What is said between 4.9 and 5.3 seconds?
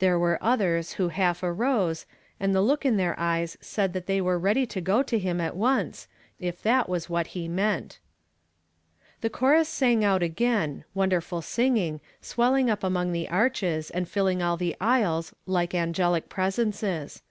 to